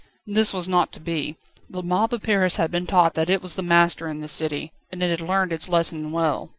[0.25, 1.37] This was not to be.
[1.69, 4.71] The mob of Paris had been taught that it was the master in the city,
[4.91, 6.49] and it had learned its lesson well.